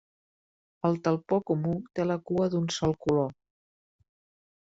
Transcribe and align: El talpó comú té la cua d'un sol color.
El 0.87 0.95
talpó 1.07 1.39
comú 1.49 1.75
té 1.99 2.07
la 2.11 2.17
cua 2.31 2.47
d'un 2.53 2.65
sol 2.79 2.97
color. 3.07 3.29